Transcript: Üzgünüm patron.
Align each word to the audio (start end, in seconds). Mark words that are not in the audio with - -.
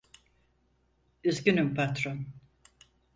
Üzgünüm 1.23 1.73
patron. 1.75 2.27